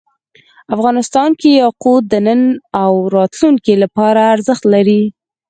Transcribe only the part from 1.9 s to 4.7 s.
د نن او راتلونکي لپاره ارزښت